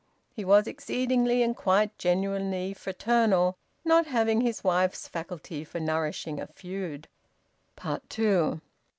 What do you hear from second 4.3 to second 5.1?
his wife's